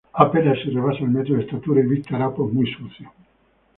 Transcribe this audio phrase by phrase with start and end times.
[0.13, 3.11] Apenas si rebasa el metro de estatura y viste harapos muy sucios.